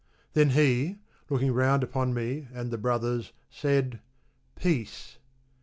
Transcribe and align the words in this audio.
Then 0.33 0.49
he, 0.49 0.97
looking 1.29 1.53
round 1.53 1.83
upon 1.83 2.11
me 2.15 2.47
and 2.55 2.71
the 2.71 2.79
brothers 2.79 3.33
said," 3.51 3.99
Peace." 4.55 5.19